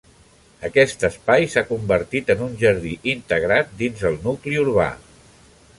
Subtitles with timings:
[0.69, 4.91] Aquest espai s'ha convertit en un jardí integrat dins el nucli urbà.